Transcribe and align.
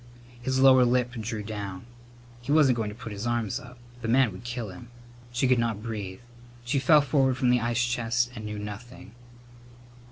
His 0.41 0.59
lower 0.59 0.83
lip 0.83 1.11
drew 1.11 1.43
down. 1.43 1.85
He 2.41 2.51
wasn't 2.51 2.75
going 2.75 2.89
to 2.89 2.95
put 2.95 3.11
his 3.11 3.27
arms 3.27 3.59
up. 3.59 3.77
The 4.01 4.07
man 4.07 4.31
would 4.31 4.43
kill 4.43 4.69
him. 4.69 4.87
She 5.31 5.47
could 5.47 5.59
not 5.59 5.83
breathe. 5.83 6.21
She 6.65 6.79
fell 6.79 7.01
forward 7.01 7.37
from 7.37 7.51
the 7.51 7.61
ice 7.61 7.85
chest 7.85 8.31
and 8.33 8.45
knew 8.47 8.57
nothing. 8.57 9.11